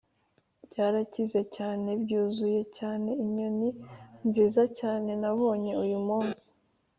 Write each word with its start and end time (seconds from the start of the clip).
"byarakize 0.69 1.41
cyane, 1.55 1.89
byuzuye, 2.03 2.61
cyane, 2.77 3.09
inyoni 3.23 3.69
nziza 4.27 4.63
cyane 4.79 5.11
nabonye 5.21 5.71
uyumunsi 5.83 6.47